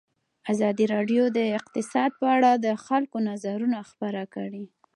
[0.51, 4.65] ازادي راډیو د اقتصاد په اړه د خلکو نظرونه خپاره کړي.